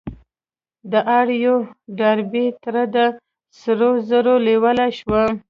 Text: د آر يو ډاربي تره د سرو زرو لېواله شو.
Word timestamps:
د 0.91 0.93
آر 1.17 1.27
يو 1.43 1.57
ډاربي 1.97 2.45
تره 2.63 2.83
د 2.95 2.97
سرو 3.59 3.91
زرو 4.09 4.35
لېواله 4.47 4.87
شو. 4.97 5.21